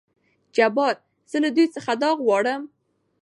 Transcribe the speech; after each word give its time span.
جبار: 0.55 0.95
زه 1.31 1.37
له 1.43 1.49
دوي 1.55 1.67
څخه 1.75 1.91
دا 2.03 2.09
غواړم. 2.21 2.61